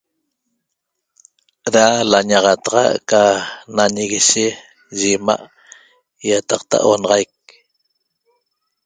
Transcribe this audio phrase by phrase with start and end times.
[1.73, 3.21] Ra lañaxataxa ca
[3.75, 4.47] nañiguishe
[4.99, 5.45] ye ima'
[6.29, 7.33] iataqta onaxaic